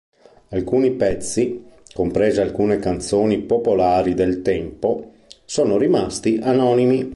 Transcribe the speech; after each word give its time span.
Alcuni 0.49 0.93
pezzi, 0.93 1.63
comprese 1.93 2.41
alcune 2.41 2.79
canzoni 2.79 3.37
popolari 3.43 4.15
del 4.15 4.41
tempo, 4.41 5.11
sono 5.45 5.77
rimasti 5.77 6.39
anonimi. 6.41 7.07